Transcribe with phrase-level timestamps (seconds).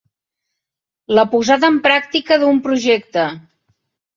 [1.19, 3.29] La posada en pràctica d'un projecte.